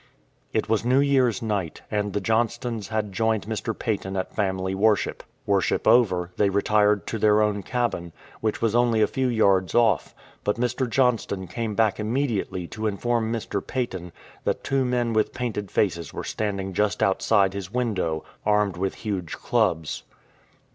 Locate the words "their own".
7.19-7.61